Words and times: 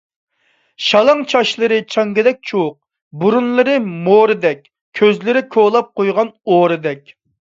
شالاڭ 0.85 1.19
چاچلىرى 1.33 1.75
چاڭگىدەك 1.95 2.39
چۇۋۇق، 2.51 2.73
بۇرۇنلىرى 3.23 3.75
مورىدەك، 4.07 4.65
كۆزلىرى 5.01 5.43
كولاپ 5.57 5.93
قويغان 6.01 6.35
ئورىدەك. 6.55 7.15